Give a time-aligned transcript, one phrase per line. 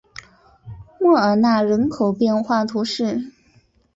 [0.99, 3.21] 莫尔纳人口变化图示